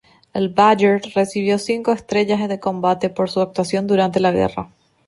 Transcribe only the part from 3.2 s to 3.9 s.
su actuación